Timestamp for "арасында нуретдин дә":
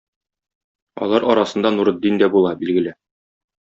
1.35-2.35